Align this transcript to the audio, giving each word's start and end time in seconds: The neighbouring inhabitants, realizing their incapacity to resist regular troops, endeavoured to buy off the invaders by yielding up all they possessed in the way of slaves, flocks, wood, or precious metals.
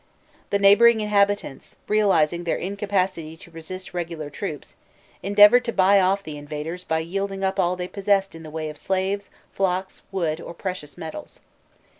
The 0.49 0.57
neighbouring 0.57 0.99
inhabitants, 0.99 1.75
realizing 1.87 2.43
their 2.43 2.57
incapacity 2.57 3.37
to 3.37 3.51
resist 3.51 3.93
regular 3.93 4.31
troops, 4.31 4.73
endeavoured 5.21 5.63
to 5.65 5.71
buy 5.71 5.99
off 6.01 6.23
the 6.23 6.39
invaders 6.39 6.83
by 6.83 6.97
yielding 7.05 7.43
up 7.43 7.59
all 7.59 7.75
they 7.75 7.87
possessed 7.87 8.33
in 8.33 8.41
the 8.41 8.49
way 8.49 8.67
of 8.71 8.79
slaves, 8.79 9.29
flocks, 9.53 10.01
wood, 10.11 10.41
or 10.41 10.55
precious 10.55 10.97
metals. 10.97 11.41